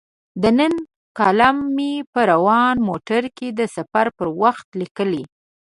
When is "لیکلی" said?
4.81-5.23